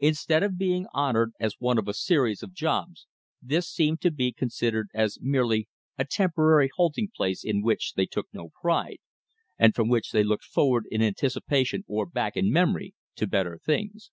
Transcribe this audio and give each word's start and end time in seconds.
Instead 0.00 0.42
of 0.42 0.58
being 0.58 0.84
honored 0.92 1.32
as 1.40 1.56
one 1.58 1.78
of 1.78 1.88
a 1.88 1.94
series 1.94 2.42
of 2.42 2.52
jobs, 2.52 3.06
this 3.40 3.66
seemed 3.66 4.02
to 4.02 4.10
be 4.10 4.30
considered 4.30 4.88
as 4.92 5.16
merely 5.22 5.66
a 5.96 6.04
temporary 6.04 6.68
halting 6.76 7.08
place 7.16 7.42
in 7.42 7.62
which 7.62 7.94
they 7.94 8.04
took 8.04 8.26
no 8.34 8.50
pride, 8.60 8.98
and 9.58 9.74
from 9.74 9.88
which 9.88 10.10
they 10.12 10.22
looked 10.24 10.44
forward 10.44 10.84
in 10.90 11.00
anticipation 11.00 11.84
or 11.88 12.04
back 12.04 12.36
in 12.36 12.52
memory 12.52 12.92
to 13.14 13.26
better 13.26 13.58
things. 13.64 14.10